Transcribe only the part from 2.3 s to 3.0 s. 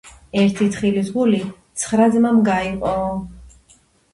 გაივო